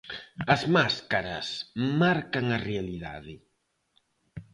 As 0.53 0.61
máscaras 0.75 1.47
marcan 2.01 2.45
a 2.55 2.57
realidade. 2.69 3.33